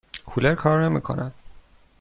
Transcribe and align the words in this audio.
کولر 0.25 0.55
کار 0.55 0.85
نمی 0.89 1.01
کند. 1.01 1.33